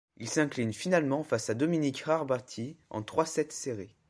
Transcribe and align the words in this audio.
Il 0.17 0.27
s'incline 0.27 0.73
finalement 0.73 1.23
face 1.23 1.51
à 1.51 1.53
Dominik 1.53 1.99
Hrbatý 2.07 2.75
en 2.89 3.03
trois 3.03 3.27
sets 3.27 3.51
serrés. 3.51 3.95